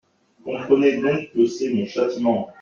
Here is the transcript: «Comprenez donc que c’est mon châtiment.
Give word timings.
«Comprenez 0.43 0.97
donc 0.97 1.29
que 1.31 1.45
c’est 1.45 1.71
mon 1.71 1.85
châtiment. 1.85 2.49